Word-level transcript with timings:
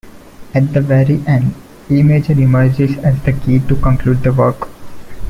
At 0.55 0.73
the 0.73 0.81
very 0.81 1.21
end 1.27 1.53
E 1.91 2.01
major 2.01 2.33
emerges 2.33 2.97
as 3.03 3.21
the 3.21 3.33
key 3.33 3.59
to 3.67 3.75
conclude 3.75 4.23
the 4.23 4.33
work. 4.33 4.67